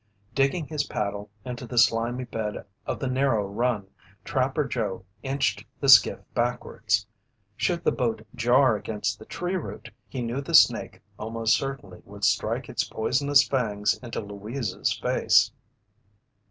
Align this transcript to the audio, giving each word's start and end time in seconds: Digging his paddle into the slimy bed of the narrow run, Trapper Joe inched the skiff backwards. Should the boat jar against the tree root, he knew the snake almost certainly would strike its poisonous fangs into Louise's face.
Digging 0.33 0.65
his 0.65 0.83
paddle 0.85 1.29
into 1.45 1.67
the 1.67 1.77
slimy 1.77 2.23
bed 2.23 2.65
of 2.87 2.97
the 2.97 3.05
narrow 3.07 3.45
run, 3.45 3.87
Trapper 4.23 4.65
Joe 4.65 5.05
inched 5.21 5.63
the 5.79 5.89
skiff 5.89 6.17
backwards. 6.33 7.05
Should 7.55 7.83
the 7.83 7.91
boat 7.91 8.25
jar 8.33 8.75
against 8.75 9.19
the 9.19 9.25
tree 9.25 9.57
root, 9.57 9.91
he 10.09 10.23
knew 10.23 10.41
the 10.41 10.55
snake 10.55 11.03
almost 11.19 11.55
certainly 11.55 12.01
would 12.03 12.23
strike 12.23 12.67
its 12.67 12.83
poisonous 12.83 13.47
fangs 13.47 13.99
into 14.01 14.21
Louise's 14.21 14.91
face. 14.97 15.51